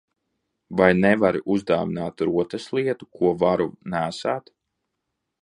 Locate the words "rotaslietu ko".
2.31-3.33